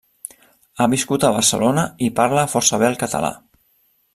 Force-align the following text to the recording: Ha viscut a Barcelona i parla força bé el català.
Ha 0.77 0.87
viscut 0.93 1.25
a 1.27 1.31
Barcelona 1.35 1.83
i 2.07 2.09
parla 2.21 2.49
força 2.55 2.81
bé 2.85 2.89
el 2.91 2.99
català. 3.07 3.31